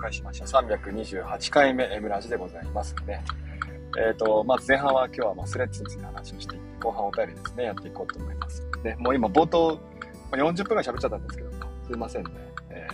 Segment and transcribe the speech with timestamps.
[0.00, 3.20] 介しました328回目 M ラジでございますので、
[3.98, 8.66] えっ、ー、と、まず前半は今日はまスレッズについて話をしていって、後半お便りですね、やっていこうと思います。
[8.82, 9.78] で、もう今冒頭、
[10.32, 11.50] 40分ぐらい喋っちゃったんですけど、
[11.86, 12.30] すいませんね。
[12.70, 12.88] え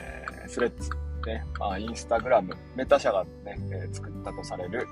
[0.46, 0.90] ー、スレッズ、
[1.26, 4.86] ね、まあ、インスタグラム、メタ社がね、えー、作ったとされる、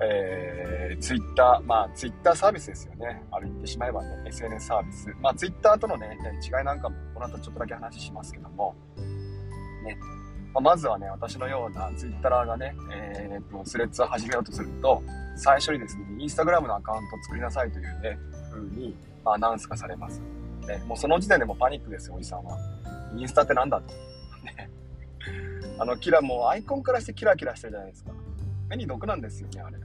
[0.00, 3.22] えー、ツイッター、まあ、ツイッターサービスですよね。
[3.30, 5.14] ある言ってしまえばね、SNS サービス。
[5.20, 8.74] まあ、ツイッターとのね、違いなんかも、この後ちょっとだけ話しますけども、
[9.84, 9.98] ね。
[10.58, 15.02] まあ、まずはね、私のようなツイッターがね、えー、と、スレッズを始めようとすると、
[15.36, 18.18] 最初にですね、インスタグラムのアカウントを作りなさいというね、
[18.50, 20.20] 風に、まあ、アナウンスがされます。
[20.66, 22.58] ね、もうその時点でもパニックですよ、おじさんは。
[23.16, 23.94] インスタってなんだと。
[24.44, 24.68] ね。
[25.78, 28.10] あの、キラ、もうアイコンからしてキラキラしてるじゃないですか。
[28.68, 29.78] 目に毒なんですよね、あれ。
[29.78, 29.84] ね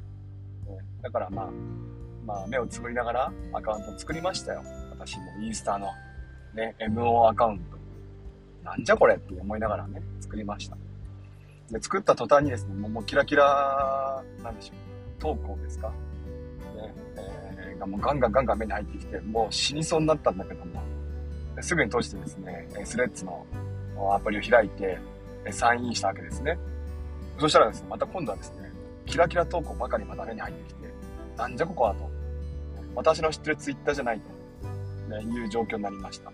[1.04, 1.50] だからまあ、
[2.26, 4.64] まあ、目をつぶりながらアカウントを作りましたよ。
[4.90, 5.90] 私もインスタの
[6.56, 7.83] ね、MO アカウント。
[8.64, 10.78] なんじゃこれって思いながらね、作りました。
[11.72, 20.82] で、作った途端にですね、もうもうキラキラ、なんでしょう、投稿ですかね、えー、がもうガンガンガンガン目に入ってきて、もう死にそうになったんだけども、
[21.62, 23.46] すぐに閉じてですね、スレッズの
[24.14, 24.98] アプリを開いて、
[25.52, 26.58] サインインしたわけですね。
[27.40, 28.72] そしたらですね、また今度はですね、
[29.06, 30.88] キラキラ投稿ばかりまた目に入ってきて、
[31.38, 32.10] なんじゃここはと。
[32.96, 36.32] 私の知ってるツイッターじゃないと、ね、いう状況になりました。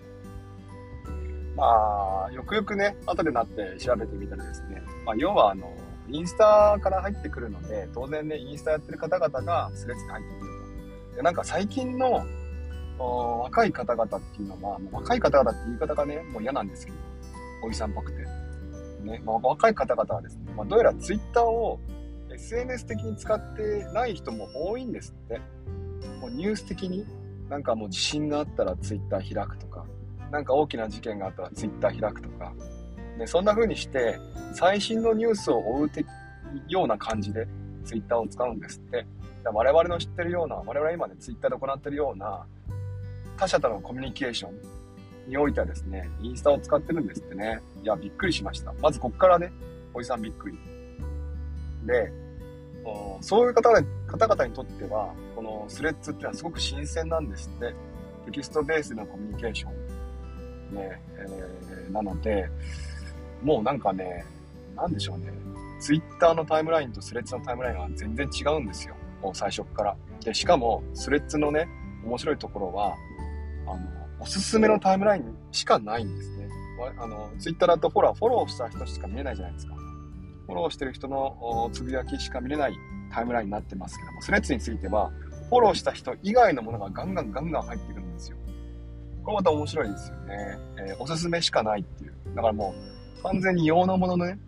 [1.60, 5.72] まあ、よくよくね、後でなって調べてみたらですね、まあ、要はあの、
[6.10, 10.52] インスタから入ってくるので、当然ね、インスタやってる方々がスレッズに入ってくる
[11.10, 11.16] と。
[11.18, 12.26] で、なんか最近の
[12.98, 16.98] 若い方々っていうのは、もう若い方々って言い方がね、もう嫌なんですけど、
[17.66, 18.26] おじさんっぽくて。
[19.04, 21.80] ね、まあ、若い方々はですね、まあ、どうやらツイッターを
[22.34, 25.40] SNS 的に使ってない人も多いんですって。
[26.22, 27.06] もうニュース的に、
[27.50, 29.68] なんかもう地震があったら Twitter 開くと、
[30.32, 32.54] なんか大きな事件があったら Twitter 開くとか、
[33.18, 34.20] ね、そんな風にして、
[34.54, 35.90] 最新のニュースを追う
[36.68, 37.48] ような感じで
[37.86, 39.06] Twitter を使うんですって。
[39.52, 42.46] 我々の知ってるような、我々今ね、Twitter で行ってるような、
[43.38, 47.62] 他者とのコミュニケーションにおいてはですね、インスタを使ってるんですってね。
[47.82, 48.74] いや、びっくりしました。
[48.82, 49.52] まずこっからね、
[49.94, 50.60] おじさんびっくり。
[51.86, 52.12] で、
[53.22, 53.70] そういう方
[54.08, 57.74] 方々にとっては、このスレッズっていうのはすごく新鮮なんですって。
[58.26, 59.79] テキストベースのコミュニケーション。
[60.72, 62.50] ね、えー、なので、
[63.44, 64.26] もうなんかね、
[64.76, 65.32] なんでしょうね。
[65.80, 68.96] ツイッターのタイムラインとスレッズのタイムラインは全然違うんですよ。
[69.22, 69.96] もう最初から。
[70.24, 71.68] で、しかも、スレッズのね、
[72.06, 72.96] 面白いところは、
[73.66, 76.50] あの、おすすめのタイムラインしかないんですね。
[76.98, 79.76] あの、ツイッターだとフォロー、フォローした人しか見えないじゃないですか。
[80.48, 82.74] フォローしてる人のつぶやきしか見れない
[83.12, 85.12] タイムラインになってますけども、スレッズについては、
[85.50, 88.38] フォローした人以外のものがガンガンガンガン入ってくるんですよ。
[89.24, 90.60] これまた面白いですよね。
[90.78, 92.14] えー、おすすめしかないっていう。
[92.36, 92.74] だからも
[93.20, 94.40] う、完全に用のもののね、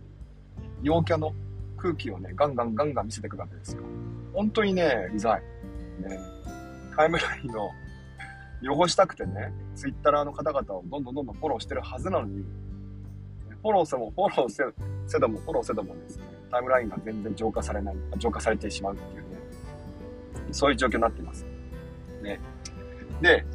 [0.81, 1.33] 陽キャの
[1.77, 3.83] 空気をね、ガンガンガンガン見せてくるわけですよ。
[4.33, 5.41] 本当にね、うざい。
[6.01, 6.19] ね。
[6.95, 7.71] タイムラインを
[8.63, 12.43] 汚したくてね、ツイッターの方々をどんどんどんどんフォローしてるはずなのに、
[13.61, 14.63] フォローせも、フォローせ、
[15.07, 19.37] せども、フォローせどもですね、タイムラインが全然浄化されない、浄化されてしまうっていうね、
[20.51, 21.45] そういう状況になっています。
[22.21, 22.39] ね。
[23.21, 23.45] で、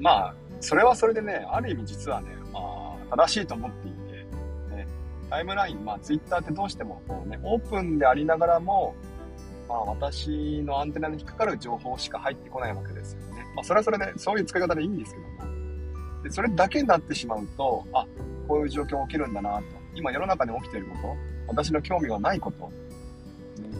[0.00, 3.96] まあ、それはそれでね、ある意味実はね、まあ、正しいと思っていて、
[4.74, 4.86] ね、
[5.30, 8.94] タイムライン、まあ、ツイッターってどうしてもこうね、オープンでありながらも、
[9.68, 13.44] まあ、私のアンテナに引っかかる情報しか入ってこないわけですよね。
[13.54, 16.22] まあ、それはそれで、そういう使い方でいいんですけども。
[16.22, 18.06] で、それだけになってしまうと、あ、
[18.48, 19.64] こういう状況起きるんだなと。
[19.94, 21.16] 今世の中に起きていること、
[21.48, 22.70] 私の興味がないこと、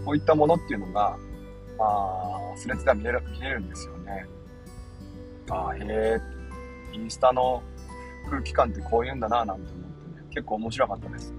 [0.04, 1.16] こういったものっていうのが、
[1.78, 4.26] まあ、スレッズでは見れる見れるんですよね。
[5.50, 6.20] あ、へえ、
[6.92, 7.62] インスタの
[8.28, 9.84] 空気感ってこういうんだななんて思っ
[10.14, 11.34] てね、結構面白かったです。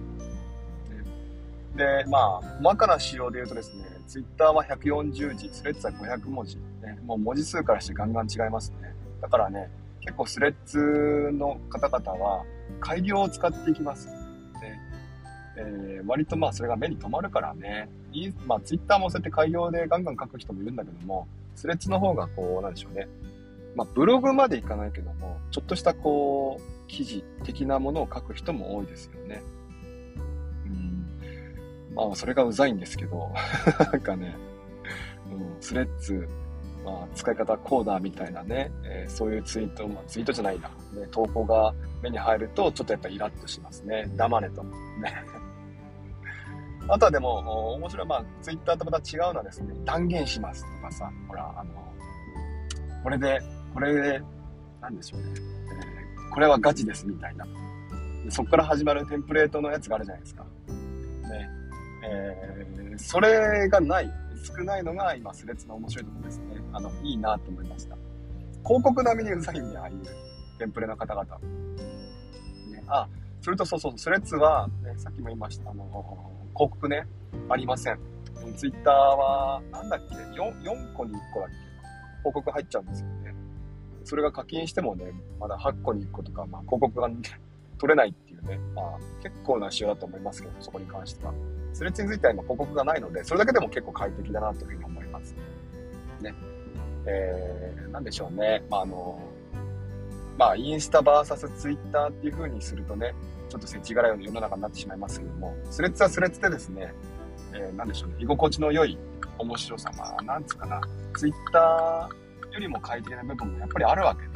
[1.76, 6.98] で、まあ、細かな仕様で言うとですね、ツイッターは140字、スレッズは500文字、ね。
[7.04, 8.94] もう文字数からしてガンガン違いますね。
[9.20, 9.70] だからね、
[10.00, 12.44] 結構スレッズの方々は
[12.80, 14.06] 改良を使っていきます。
[14.06, 14.12] で、
[15.56, 23.08] えー、割とまあそれが目に留まるからね、いまあツイッターもそうやって改良でガンガン書く人もいるんだけども、スレッズの方がこう、なんでしょうね。
[23.78, 29.40] まあブログまでいかないけども、ちょっとしたこう、記事的なものを書く人も多いですよね。
[30.66, 31.06] うん。
[31.94, 33.30] まあそれがうざいんですけど、
[33.78, 34.36] なんかね、
[35.30, 36.28] うん、スレッズ、
[36.84, 41.72] まあ、使い方こうだみたいなね、えー、そういうツイート、まあ、ツイートじゃないな、ね、投稿が
[42.02, 44.10] 目に入ると、ちょっとやっぱイラッとしますね。
[44.16, 44.64] 黙れと。
[44.64, 44.72] ね。
[46.88, 51.70] あとはでも、面白い、まあ、ツイッターとまた違うのはですね、断言しますとかさ、ほら、あの、
[53.04, 53.40] これで、
[53.74, 54.20] これ、
[54.80, 57.46] なんでしょうね、えー、これはガチですみたいな。
[58.30, 60.44] そこから始まるテンプレートのやつがあるじゃないですか。
[62.10, 64.10] えー、それがない、
[64.44, 66.44] 少ないのが今、スレッズの面白いところですね。
[66.72, 67.96] あの、いいなと思いました。
[68.64, 69.96] 広告並みにうざいんで、ああいう
[70.58, 71.24] テンプレの方々。
[71.24, 73.08] ね、あ、
[73.40, 75.84] それとそうそう、スレッズは、ね、さっきも言いました、あの、
[76.54, 77.06] 広告ね、
[77.48, 77.98] ありません。
[78.56, 81.54] ツイッターは、なんだっけ 4, 4個に1個だっけ？
[82.20, 83.06] 広告入っちゃうんですよ。
[84.08, 87.10] それが課金してもね、まだ8個に1個とか、まあ、広告が
[87.76, 88.84] 取れないっていうね、まあ、
[89.22, 91.34] 結構な仕様だと思いますけど、そこに関しては。
[91.74, 95.36] スレッズについては今広告がないので、それだけでも結構快適だなというふうに思います。
[96.22, 96.34] ね。
[97.04, 98.64] えー、なんでしょうね。
[98.70, 99.20] まあ、あの、
[100.38, 103.14] まあ、インスタ VS ツイッターっていう風にするとね、
[103.50, 106.94] ちょっと世知辛いような世の中になってしまいますけども、スレッズはスレッズでですね、
[107.52, 108.96] えー、なんでしょうね、居心地の良い
[109.36, 110.80] 面白さ、まあ、なんつうかな、
[111.14, 112.27] ツイッター
[112.58, 114.28] よりも快適な部分もやっぱりあるわけで、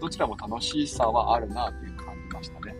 [0.00, 2.74] どちらも楽しさはあるなという感じましたね。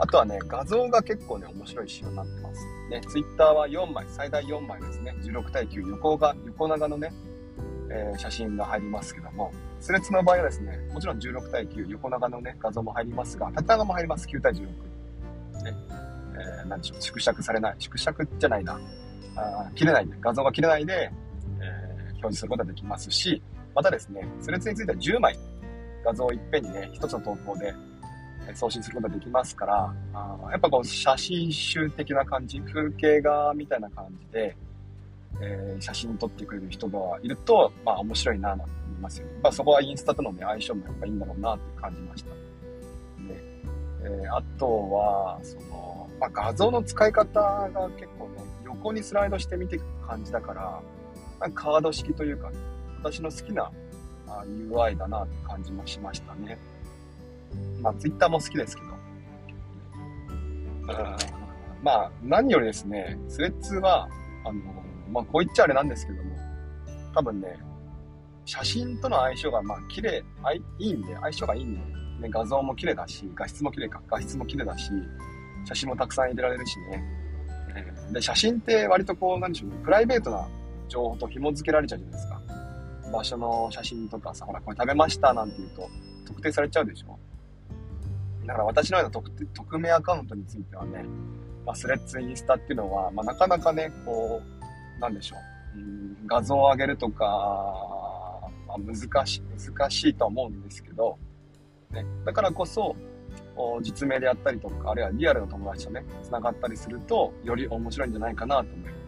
[0.00, 2.64] あとはね、画像が結構ね、面白い仕様になってます。
[2.88, 5.14] ね、ツイッターは4枚、最大4枚ですね。
[5.20, 7.12] 16対9、横が、横長のね、
[7.90, 14.60] えー、写真が入りますけども、スレッズの場合はですね、もちろん16対9、横長のね、画像も入りますが、縦長も入ります、9対16。
[14.60, 14.70] ね、
[16.60, 18.80] えー、なんでしょう、縮尺されない、縮尺じゃないな、
[19.34, 21.10] あ切れないで、画像が切れないで、
[22.18, 23.42] 表示することができますし、
[23.74, 25.38] またですね、スレッズについては10枚
[26.04, 27.74] 画像をいっぺんにね、1つの投稿で
[28.54, 34.56] 送信することができますから、あやっぱこう写真集的な感じ、風景画みたいな感じで、
[35.40, 38.68] えー、写真撮ってくれる人がいると、まあ面白いなと思い
[39.00, 39.32] ますよね。
[39.42, 42.30] まあそこはインスタとのね、相性もやっぱいいんだろうなって感じました。
[42.30, 42.36] で、
[44.04, 50.80] えー、あとは、その、まあ画像の使い方が結構ね、横にスライドして見ていく感じだから、
[51.54, 52.50] カード式というか、
[53.02, 53.70] 私の好きな
[54.26, 56.58] UI だなって感じもしましたね。
[57.80, 58.88] まあ、ツイッターも好きですけど。
[61.82, 64.08] まあ、何よりですね、スレッズは、
[64.44, 64.60] あの、
[65.10, 66.36] まあ、こう言っちゃあれなんですけども、
[67.14, 67.58] 多分ね、
[68.44, 70.24] 写真との相性が、まあ、綺麗、
[70.78, 71.80] いいんで、相性がいいんで、
[72.22, 74.90] ね、画像も綺麗だし、画質も綺麗か、画質も綺麗だし、
[75.64, 77.04] 写真もたくさん入れられるしね。
[78.12, 80.48] で、写真って割とこう、なんでしょうね、プライベートな
[80.88, 82.40] 情報と紐付けられちゃうじゃないですか。
[83.12, 85.88] 場所の写真とかさ、ほら、これ食べましたなんて言うと、
[86.26, 87.18] 特定されちゃうでしょ
[88.46, 91.04] だから私のような匿匿名アカウントについてはね、
[91.64, 94.40] まあ、スレッズ、インスタっていうのは、まあ、なかなかね、こ
[94.96, 95.36] う、なんでしょ
[95.76, 97.24] う、ん画像を上げるとか、
[98.66, 99.42] まあ、難しい、
[99.72, 101.18] 難しいとは思うんですけど、
[101.90, 102.96] ね、だからこそ、
[103.82, 109.07] 実名でやったりとか、あるいはリアルの友達とね、繋がったりすると、より面白いんじゃないかなと思いま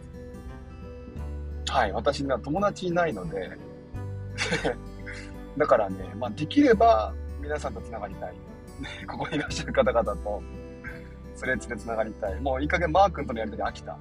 [1.71, 3.49] はい、私には友達いないので
[5.57, 8.33] だからね、まあ、できれば皆さんと繋がりたい。
[9.07, 10.43] ここにいらっしゃる方々と、
[11.33, 12.41] スレッズで繋がりたい。
[12.41, 13.97] もういい加減マー君とのやりとり飽きた。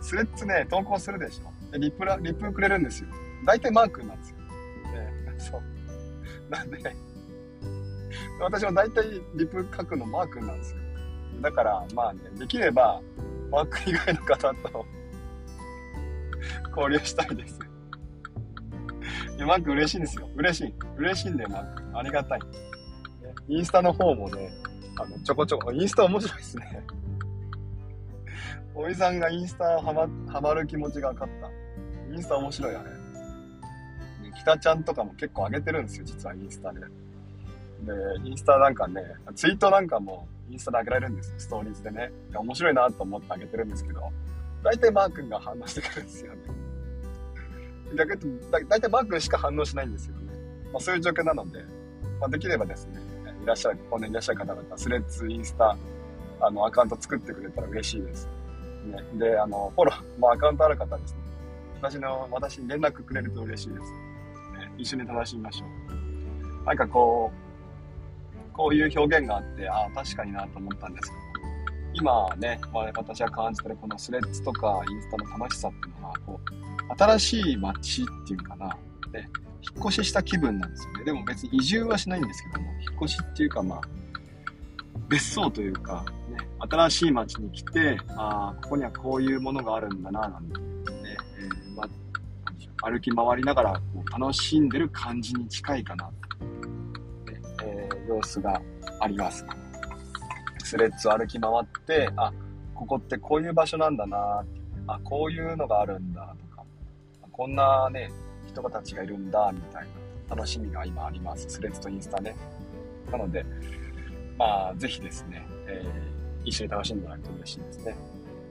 [0.00, 1.72] スレッズね、投稿するでしょ。
[1.72, 3.08] で、リプラ、リプくれるんですよ。
[3.44, 4.36] 大体マー君なんですよ。
[4.38, 4.44] ね、
[5.38, 5.62] そう。
[6.48, 6.78] なんで、
[8.40, 10.89] 私も大体リプ書くのマー君なんですよ。
[11.40, 13.00] だから、まあね、できれば、
[13.50, 14.86] マーク以外の方と
[16.76, 17.58] 交流したいです。
[19.36, 20.28] いや、マック嬉しいんですよ。
[20.36, 20.74] 嬉しい。
[20.98, 21.98] 嬉しいんだよ、マック。
[21.98, 22.40] ありがたい。
[23.48, 24.50] インスタの方もね、
[24.96, 26.84] あの、ちょこちょこ、インスタ面白いですね。
[28.74, 32.14] おじさんがインスタハマ、ハマる気持ちが分かった。
[32.14, 32.90] インスタ面白いあれ。
[34.40, 36.80] 北ちゃんとかも結構上げてるんですよ、実はインスタで。
[36.80, 36.86] で、
[38.24, 39.02] インスタなんかね、
[39.34, 42.12] ツイートなんかもインスタで上げられるんですよ、ストーリーズでね。
[42.34, 44.02] 面白いなと思って上げてるんですけど、
[44.62, 46.40] 大体マー君が反応してくるんですよね。
[47.96, 50.32] 逆に言うと、大体マー君しか反応しないんですよね。
[50.72, 51.62] まあ、そういう状況なので、
[52.20, 53.00] まあ、できればですね、
[53.42, 55.76] いらっしゃる、ここにいらっしゃる方々、スレッズ、インスタ、
[56.40, 58.28] あの、アカウント作ってくれたら嬉しいです。
[58.84, 61.20] ね、で、あの、フォロー、まあ、アカウントある方ですね、
[61.80, 63.80] 私の、私に連絡くれると嬉しいです。
[63.80, 66.64] ね、一緒に楽しみましょう。
[66.64, 67.49] なんかこう、
[68.60, 71.22] こういう表現があって、ああ、確かになと思ったんですけど、
[71.94, 78.66] 今ね、まあ、私が感じてるこのスレッズとかインスタの楽しさっていうのは、こう、新しい街っていうかな、
[79.14, 79.30] ね、
[79.62, 81.04] 引っ越しした気分なんですよね。
[81.04, 83.80] でも別に移住はしないんですけども、引っ越しっていうかまあ、
[85.08, 91.84] 別荘というか、ね、新しい街に来て、ああ、ここにはこういうものがあるんだな、なんてね、えー、ま
[92.82, 96.10] あ、歩き回りながらこう楽しんでる感じに近いかな、
[97.64, 98.60] えー、様子が
[99.00, 99.44] あります。
[100.64, 102.32] スレッズを歩き回って、あ、
[102.74, 104.44] ここってこういう場所なんだな
[104.86, 106.64] あ、こういうのがあるんだとか、
[107.32, 108.10] こんなね、
[108.46, 109.86] 人たちがいるんだ、みたい
[110.28, 111.46] な楽しみが今あります。
[111.48, 112.36] スレッズとインスタね。
[113.10, 113.44] なので、
[114.38, 117.96] まあ、ぜひですね、えー、一緒に楽しんでもらえると嬉しいですね。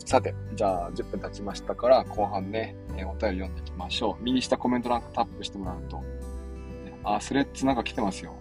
[0.05, 4.23] さて、じゃあ10分経ちましたから、後半ね、えー、お便り読んでいきましょう。
[4.23, 6.03] 右下コメント欄タップしてもらうと、ね、
[7.03, 8.33] あ、スレッズなんか来てますよ。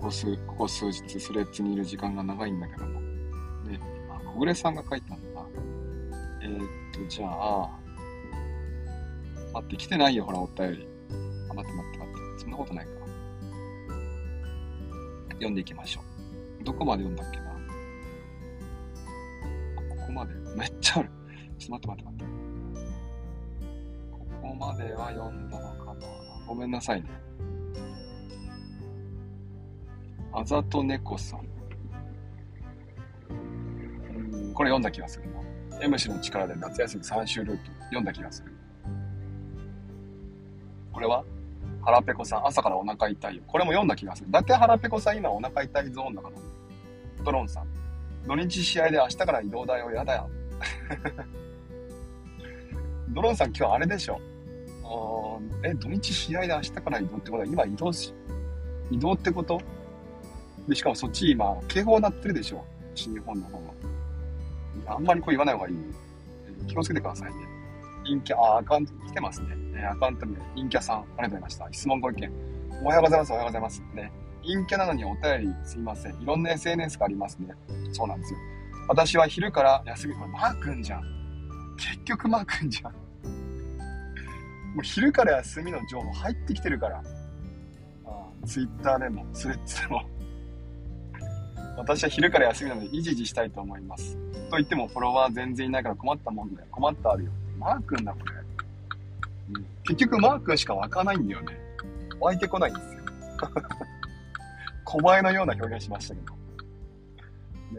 [0.00, 3.00] ここ数、ここ数日スレッズにいる時間が長いんだけども。
[3.02, 3.78] ね、
[4.08, 5.42] あ、小暮さんが書いたんだ。
[6.40, 6.60] えー、っ
[6.94, 7.68] と、じゃあ、
[9.52, 10.88] 待って、来てないよ、ほら、お便り。
[11.50, 12.38] あ、待って待って待って。
[12.38, 12.92] そんなことないか。
[15.32, 16.00] 読んでいきましょ
[16.60, 16.64] う。
[16.64, 17.44] どこまで読んだっけな
[19.90, 20.32] ここまで？
[20.56, 21.10] めっちゃある。
[21.58, 22.34] ちょっと待って待って待
[22.80, 22.88] って。
[24.12, 26.06] ここまでは読んだのかな
[26.48, 27.10] ごめんなさいね。
[30.32, 31.40] あざと猫さん。
[33.30, 33.32] う
[34.50, 35.40] ん、これ読んだ気がするな。
[35.82, 38.52] M 氏の力で夏休み3週ルート読んだ気がする。
[40.92, 41.24] これは？
[41.82, 43.42] 腹ペコさん、朝からお腹痛いよ。
[43.46, 44.30] これも読んだ気がする。
[44.30, 46.36] だって腹ペコさん、今お腹痛いゾーンだから。
[47.24, 47.66] ドローンさん。
[48.26, 49.90] 土日試合で明日から移動だよ。
[49.90, 50.28] やだよ。
[53.08, 54.20] ドローンさん、今日あれでしょ。
[55.64, 58.12] え、土日試合で明日から移動ってことは、今移動し、
[58.90, 59.58] 移動ってこと？
[60.68, 62.64] で、しかもそっち今、警報鳴ってるでしょ？
[62.94, 64.94] 西日本の方は。
[64.96, 65.76] あんまりこう言わない方がいい。
[66.66, 67.36] 気をつけてくださいね。
[68.04, 69.48] 陰キャ、あ、アカウント来てますね。
[69.76, 71.68] えアカウント名、陰キャさん、ありがとうございました。
[71.72, 72.30] 質問ご意見。
[72.82, 73.82] おはようございます、おはようございます。
[73.94, 74.12] ね。
[74.42, 76.14] 陰キャなのにお便りすいません。
[76.20, 77.48] いろんな SNS がありますね。
[77.92, 78.38] そうなんですよ。
[78.88, 81.02] 私は昼から休み、これマー君じゃん。
[81.76, 82.92] 結局マー君じゃん。
[84.74, 87.02] もう昼から休みの情報入ってきてるから。
[88.06, 90.02] あツイッターでも、スレッズでも。
[91.76, 94.16] 私は昼から休みなので、いじいじしたいと思います。
[94.50, 96.66] と言っても、フォロワー全然いないから困ったもんだよ。
[96.70, 97.30] 困ったあるよ。
[97.58, 98.32] マー君だ、これ。
[99.84, 101.58] 結局マー君しか湧かないんだよね。
[102.20, 103.00] 湧いてこないんですよ。
[104.84, 106.34] 小映えのような表現しましたけど。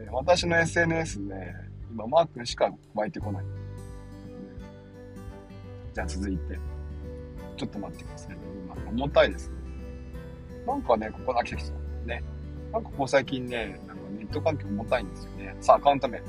[0.02, 1.56] ね、私の SNS ね、
[1.92, 3.44] 今マー君しか湧いてこない。
[5.94, 6.60] じゃあ続いて。
[7.58, 8.38] ちょっと待ってくださいね。
[8.66, 9.56] 今、重たいですね。
[10.66, 11.72] なんかね、ここだけ来た。
[12.06, 12.24] ね。
[12.72, 15.56] なんかここ最近ね、なんかネット環境重たいんですよね。
[15.60, 16.22] さあ、アカウント名。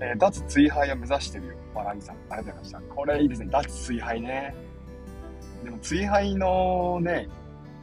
[0.00, 1.54] えー、脱追廃を目指してるよ。
[1.74, 2.16] 笑いさん。
[2.16, 2.94] ありがとうございました。
[2.94, 3.48] これいいですね。
[3.50, 4.54] 脱追廃ね。
[5.64, 7.28] でも、追廃のね、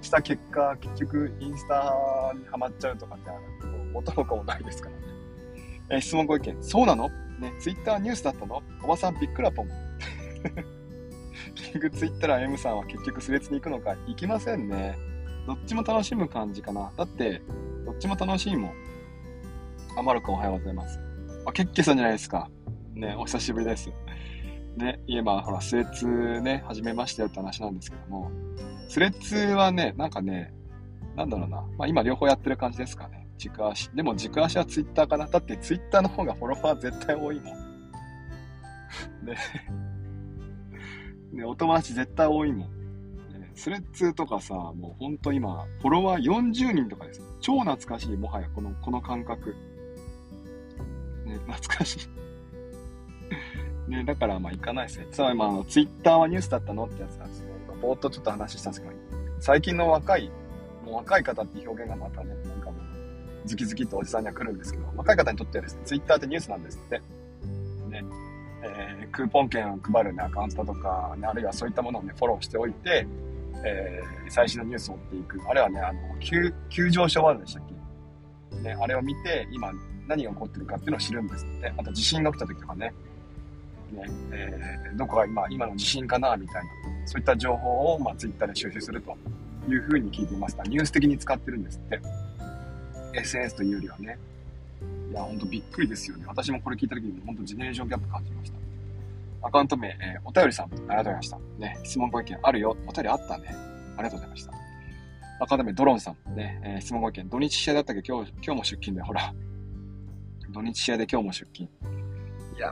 [0.02, 3.30] した結果、結局、インスタにはまっちゃうとかって、
[3.92, 5.02] 元も子もないですからね。
[5.90, 6.56] えー、質問ご意見。
[6.64, 7.10] そうなの？
[7.40, 8.64] ね、ツイッターニュースだったの？
[8.82, 9.68] おばさんびっくらぽん。
[11.54, 13.98] 結局、ツイッター M さんは結局、スレッに行くのか？
[14.08, 14.98] 行きませんね。
[15.46, 16.92] どっちも楽しむ感じかな。
[16.98, 17.42] だって、
[17.86, 18.74] どっちも楽しいもん。
[19.98, 21.00] あまるくんおはようございます。
[21.46, 22.50] あ、ケッケさんじゃないですか。
[22.96, 23.90] ね、お久しぶりです。
[24.76, 26.08] ね、いえば、ほら、スレッズ
[26.42, 28.32] ね、始めましたよって話なんですけども、
[28.90, 30.54] スレッズはね、なんかね、
[31.16, 33.28] なんだろうな、まあ今両方やってる感じですかね。
[33.38, 33.90] 軸足。
[33.90, 35.28] でも軸足はツイッターかな。
[35.28, 37.56] だってツイッターの方がフォロワー絶対多いもん。
[39.26, 39.38] ね。
[41.32, 42.85] ね、お友達絶対多いもん。
[43.56, 47.22] スレッズとかさ、もうほんと今、フォロワー40人とかです。
[47.40, 49.56] 超懐かしい、もはやこの、この感覚。
[51.26, 52.08] ね、懐かし
[53.88, 53.90] い。
[53.90, 55.08] ね、だからまあ行かないですね。
[55.12, 57.56] つまりまあ、ツイッターはニュースだったのってやつなんですね。
[57.82, 58.94] ぼーっとちょっと話したんですけど、
[59.40, 60.32] 最近の若い、
[60.84, 67.00] もう若い方っていう表現がまたね、なんかもう、ズキズキとおじさんには来るんですけど、若い方にとってはですね、ツイッターってニュースなんですって。
[67.90, 68.04] ね。
[68.64, 73.08] えー、クーポン券を配るね、アカウントとか、ね、あるいはそういったものをね、フォローしておいて、
[73.66, 75.42] えー、最新のニュースを追っていく。
[75.50, 77.64] あるいはね、あの、急、急上昇ワードでしたっ
[78.52, 78.62] け？
[78.62, 79.72] ね、あれを見て、今、
[80.08, 81.74] 何が起こってるかっていうのを知るんですって。
[81.76, 82.94] あと地震が起きた時とかね、
[83.92, 86.70] ね、えー、どこが今、今の地震かなみたいな、
[87.06, 89.18] そういった情報を、まあ、ツイッターで収集すると
[89.68, 90.64] いうふうに聞いていました。
[90.64, 92.00] ニュース的に使ってるんですって。
[93.14, 94.18] SNS というよりはね。
[95.12, 96.26] いや、ほんとびっくりですよね。
[96.28, 98.58] 私もこれ聞いた時に、ほんとジェネレーションギャップ感じました。
[99.42, 101.40] アカウント名、えー、お便りさん、ありがとうございました。
[101.60, 102.76] ね、質問ご意見あるよ。
[102.88, 103.56] お便りあったね。
[103.98, 104.52] ありがとうございました。
[105.40, 107.30] アカウント名、ドロンさん、ね、えー、質問ご意見。
[107.30, 108.02] 土日試合だったけ？
[108.02, 109.06] ど、今日、今日も出勤だよ。
[109.06, 109.34] ほら。
[110.52, 111.70] 土日試合で今日も出勤。
[112.56, 112.72] いや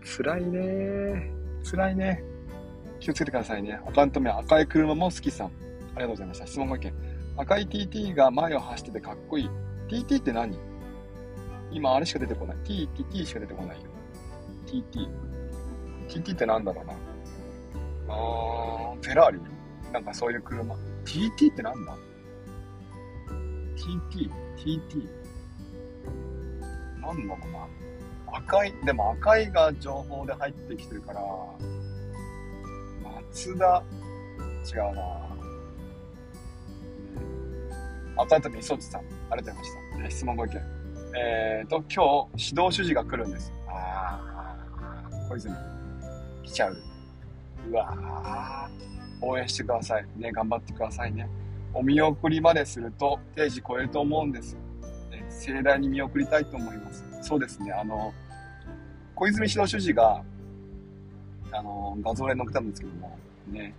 [0.00, 1.30] ー、辛いね
[1.62, 2.22] 辛いね。
[3.00, 3.78] 気をつけてくださいね。
[3.86, 5.46] アカウント名、赤い車も好きさん。
[5.48, 6.46] ありがとうございました。
[6.46, 6.92] 質問ご意見。
[7.36, 9.50] 赤い TT が前を走っててかっこいい。
[9.88, 10.58] TT って何？
[11.70, 12.56] 今あれしか出てこない。
[12.64, 13.90] T、TT しか出てこないよ。
[14.66, 15.08] TT。
[16.08, 16.92] TT って何だろうな。
[18.08, 19.40] あー、フェラーリ？
[19.92, 20.74] なんかそういう車。
[21.04, 21.96] TT ってなんだ
[23.76, 25.08] ?TT、TT。
[27.00, 27.68] なんだろうな。
[28.38, 31.20] 赤い、でも赤いが情報で入ってきてるから、
[33.30, 33.82] 松田、
[34.74, 35.02] 違うな。
[38.16, 39.98] 赤富そちさん、ありがとうございました。
[39.98, 40.60] ね、質問ご意見。
[41.16, 43.52] えっ、ー、と、今日、指導主事が来るんです。
[43.68, 45.54] ああ、小泉。
[46.44, 46.76] 来ちゃう。
[47.70, 48.68] うわ
[49.20, 50.06] 応援してください。
[50.16, 51.28] ね、頑張ってくださいね。
[51.72, 54.54] お見送りまですると定時超えると思うんです。
[55.10, 57.04] ね、盛大に見送りたいと思います。
[57.22, 58.12] そうですね、あの、
[59.14, 60.22] 小泉指導主事が、
[61.52, 63.74] あの、画像で載っけたんですけども、ね、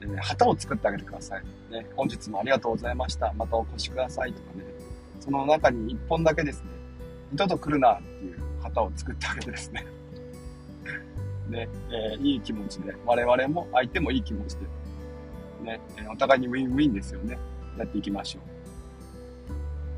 [0.00, 1.44] え、旗を作ってあげてください。
[1.72, 3.32] ね、本日もありがとうございました。
[3.34, 4.64] またお越しくださいとかね、
[5.20, 6.70] その中に1本だけですね、
[7.32, 9.84] 二度と来るなっていう旗を作ってあげてですね、
[11.50, 14.66] ね、えー、いい気持ちで、我々も相手もいい気持ちで、
[15.64, 17.38] ね、えお互いにウィンウィンですよね。
[17.76, 18.40] やっていきましょ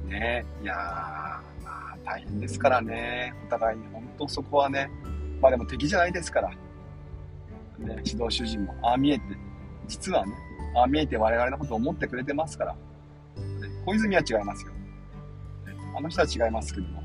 [0.07, 0.09] う。
[0.09, 4.91] ね、いやー、まあ大変ですからね、お互いに、本当そこはね、
[5.41, 6.57] まあでも敵じゃないですから、ね、
[8.05, 9.25] 指導主人も、ああ見えて、
[9.87, 10.33] 実はね、
[10.75, 12.79] ああ見えて我々のことを思ってくれてますから、ね、
[13.85, 14.73] 小泉は違いますよ。
[15.95, 17.03] あの人は違いますけども、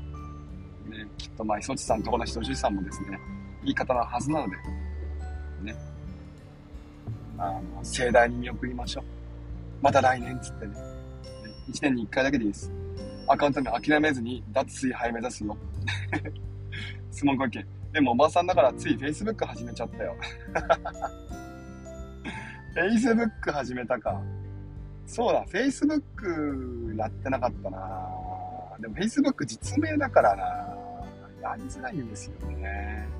[0.88, 3.18] ね、きっとまあ、磯地さんとこの人主さんもですね、
[3.68, 4.56] いい方なはずなので、
[5.62, 5.76] ね、
[7.36, 9.04] あの、盛大に見送りましょう。
[9.82, 10.74] また来年つってね。
[11.70, 12.72] 1年に1回だけでいいです。
[13.26, 15.54] アカウントに諦めずに脱水杯目指すよ。
[17.12, 17.66] 質問ご意見。
[17.92, 20.16] でもおばさんだからつい Facebook 始めちゃったよ。
[22.74, 24.18] Facebook 始めたか。
[25.06, 27.78] そうだ、Facebook やってなかったな
[28.80, 30.44] でも Facebook 実名だからな
[31.50, 33.17] やりづらいんですよね。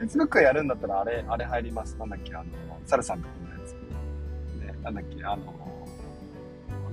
[0.00, 0.68] Facebook やるん。
[0.68, 1.96] だったらあれ、あれ入ります。
[1.98, 2.08] なん。
[2.08, 2.44] だっけ、あの、
[2.84, 3.22] サルさん。
[3.22, 3.72] とこのやつ。
[3.72, 4.94] ね、なん。
[4.94, 5.54] だっけ、あの、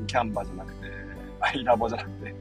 [0.08, 0.88] キャンバじゃなくて、
[1.39, 2.36] アイラボじゃなくて、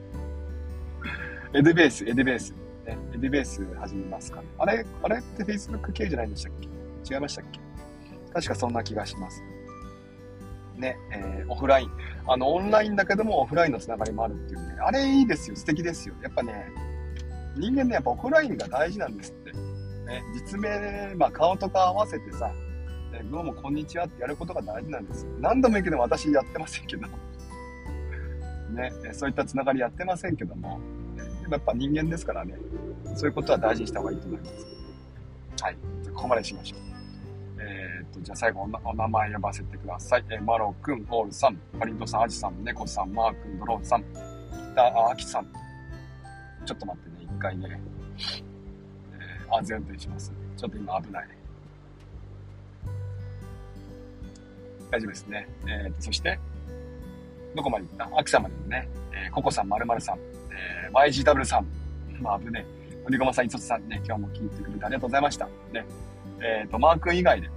[1.54, 2.50] エデベース、エデベース。
[2.86, 4.46] ね、エデベース始めますかね。
[4.58, 6.30] あれ、あれって Facebook 系じゃないん。
[6.30, 7.60] でしたっけ違いましたっけ
[8.32, 8.72] 確かそん。
[8.72, 9.42] な気がします。
[10.76, 11.90] ね、えー、オフライン。
[12.26, 14.76] あの、オンラインだけどもオフラインのつながりもあるっていうね。
[14.80, 15.56] あれいいですよ。
[15.56, 16.14] 素敵ですよ。
[16.22, 16.72] やっぱね、
[17.56, 19.16] 人間ね、やっぱオフラインが大事なん。
[19.16, 19.52] ですって。
[20.10, 22.48] ね、実名、まあ顔とか合わせてさ、
[23.12, 25.30] ね、どうもこんにちはってやることが大事なんですよ。
[25.38, 27.06] 何度も言うけど私やってませんけど。
[28.74, 30.80] ね、そういったつながりやってませんけども、
[31.48, 32.56] やっぱ人間ですからね、
[33.14, 34.66] そういうことは大事にした方がいいと思います。
[35.62, 35.76] はい。
[36.12, 36.80] ここまでしましょう。
[37.60, 40.24] えー、っと、じゃあ最後お名前呼ばせてください。
[40.28, 44.04] えー、マロくん、オールさん、パリントさん、アジさん、ネコさん、マー君、ドローンさん、
[44.72, 45.46] 北アキさん。
[46.64, 47.80] ちょっと待ってね、一回ね、
[49.50, 50.32] 安全運転します。
[50.56, 51.28] ちょっと今危ない。
[54.90, 55.48] 大丈夫ですね。
[55.66, 56.38] えー、と、そして、
[57.54, 58.18] どこまで行った？
[58.18, 61.66] アキさんまでね、えー、ココさん、まるまるさん、えー、YGW さん、
[62.20, 63.04] まあ危ねえ。
[63.04, 65.46] のりごまさん、いつつさんね、今日も聞いてくれてありがとうございました。
[65.72, 65.84] ね。
[66.40, 67.48] えっ、ー、と、マー君以外で。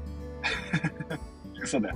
[1.61, 1.95] 嘘だよ。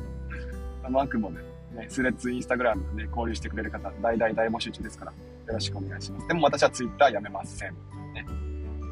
[0.90, 1.42] マー君もね、
[1.74, 5.18] ね、スレッズ、インスタグラムで、ね、交流してくれる方、大大大募集中ですから、よ
[5.54, 6.28] ろしくお願いします。
[6.28, 7.76] でも私はツイッターやめません。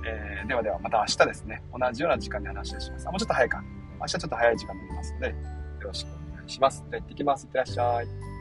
[0.05, 3.07] えー、ではでは、また明日ですね、同じような時間に話をします。
[3.07, 3.63] あ、もうちょっと早いか。
[3.99, 5.33] 明日ちょっと早い時間になりますので、よ
[5.81, 6.85] ろしくお願いします。
[6.89, 7.45] じゃあ行ってきます。
[7.45, 8.34] いってらっしゃい。